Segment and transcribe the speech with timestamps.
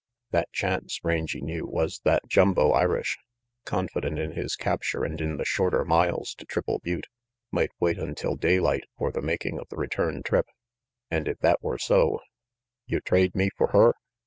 [0.31, 3.19] That chance, Rangy knew, was that Jumbo Irish,
[3.65, 7.05] confident in his capture and in the shorter miles to Triple Butte,
[7.51, 10.47] might wait until daylight for the making of the return trip.
[11.11, 12.17] And if that were so
[12.87, 13.93] "You trade me for her?"